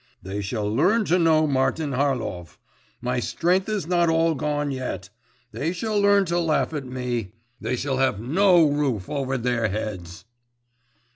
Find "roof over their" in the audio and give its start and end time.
8.67-9.67